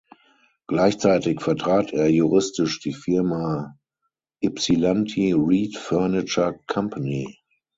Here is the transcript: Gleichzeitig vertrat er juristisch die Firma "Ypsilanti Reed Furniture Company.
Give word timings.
Gleichzeitig 0.65 1.41
vertrat 1.43 1.93
er 1.93 2.07
juristisch 2.09 2.79
die 2.79 2.95
Firma 2.95 3.75
"Ypsilanti 4.41 5.31
Reed 5.33 5.77
Furniture 5.77 6.59
Company. 6.65 7.37